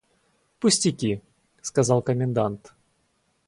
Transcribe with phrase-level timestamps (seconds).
[0.59, 1.21] «Пустяки!–
[1.61, 2.73] сказал комендант.